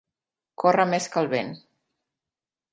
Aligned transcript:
Córrer 0.63 0.87
més 0.95 1.09
que 1.15 1.21
el 1.23 1.31
vent. 1.35 1.55